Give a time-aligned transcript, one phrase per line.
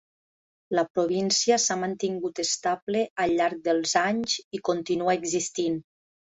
[0.77, 5.81] La província s'ha mantingut estable al llarg dels anys i continua existint.